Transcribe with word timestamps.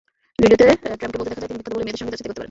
ভিডিওতে 0.43 0.65
ট্রাম্পকে 0.83 1.07
বলতে 1.13 1.29
দেখা 1.33 1.39
যায়, 1.41 1.49
তিনি 1.51 1.57
বিখ্যাত 1.59 1.71
বলেই 1.73 1.85
মেয়েদের 1.85 1.99
সঙ্গে 2.01 2.11
যাচ্ছেতাই 2.13 2.29
করতে 2.29 2.35
পারেন। 2.35 2.39